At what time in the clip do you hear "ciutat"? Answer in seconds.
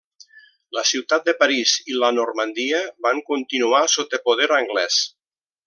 0.91-1.27